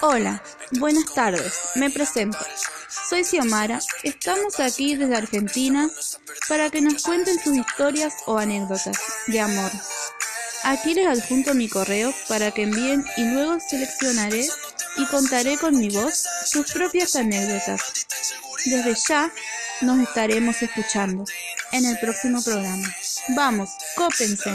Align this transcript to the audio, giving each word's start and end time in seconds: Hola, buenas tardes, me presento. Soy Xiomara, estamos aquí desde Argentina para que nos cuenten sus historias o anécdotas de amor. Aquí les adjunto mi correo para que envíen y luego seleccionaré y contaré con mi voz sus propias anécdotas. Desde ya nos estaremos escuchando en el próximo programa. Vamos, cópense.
Hola, 0.00 0.42
buenas 0.72 1.14
tardes, 1.14 1.52
me 1.76 1.90
presento. 1.90 2.38
Soy 3.08 3.24
Xiomara, 3.24 3.78
estamos 4.02 4.58
aquí 4.58 4.96
desde 4.96 5.16
Argentina 5.16 5.88
para 6.48 6.70
que 6.70 6.80
nos 6.80 7.02
cuenten 7.02 7.38
sus 7.38 7.56
historias 7.56 8.14
o 8.26 8.36
anécdotas 8.38 8.98
de 9.28 9.40
amor. 9.40 9.70
Aquí 10.64 10.94
les 10.94 11.06
adjunto 11.06 11.54
mi 11.54 11.68
correo 11.68 12.12
para 12.28 12.50
que 12.50 12.62
envíen 12.62 13.04
y 13.16 13.24
luego 13.26 13.58
seleccionaré 13.60 14.48
y 14.96 15.06
contaré 15.06 15.56
con 15.56 15.78
mi 15.78 15.88
voz 15.90 16.24
sus 16.44 16.72
propias 16.72 17.14
anécdotas. 17.14 18.06
Desde 18.64 18.96
ya 19.08 19.32
nos 19.82 20.00
estaremos 20.00 20.60
escuchando 20.62 21.24
en 21.70 21.84
el 21.86 21.96
próximo 22.00 22.42
programa. 22.42 22.88
Vamos, 23.36 23.70
cópense. 23.94 24.50